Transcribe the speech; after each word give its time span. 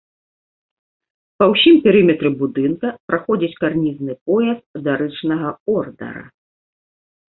Па 1.43 1.49
ўсім 1.51 1.75
перыметры 1.85 2.29
будынка 2.41 2.87
праходзіць 3.13 3.53
карнізны 3.63 4.13
пояс 4.27 4.59
дарычнага 4.93 5.57
ордара. 5.79 6.31